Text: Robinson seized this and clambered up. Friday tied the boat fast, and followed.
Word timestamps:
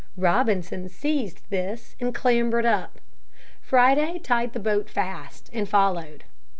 Robinson 0.17 0.89
seized 0.89 1.47
this 1.51 1.95
and 1.99 2.11
clambered 2.11 2.65
up. 2.65 2.99
Friday 3.61 4.17
tied 4.17 4.53
the 4.53 4.59
boat 4.59 4.89
fast, 4.89 5.47
and 5.53 5.69
followed. 5.69 6.23